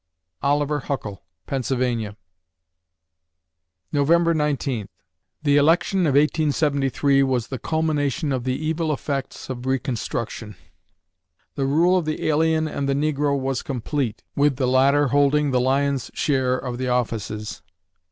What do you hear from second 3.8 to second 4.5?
November